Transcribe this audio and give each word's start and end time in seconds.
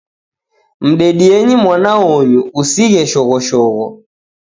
Mdedienyi 0.87 1.55
mwana 1.63 1.91
onyu, 2.15 2.41
usighe 2.61 3.01
shoghoshogho 3.11 3.85